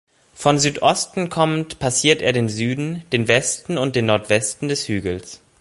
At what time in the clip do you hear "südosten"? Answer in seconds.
0.57-1.29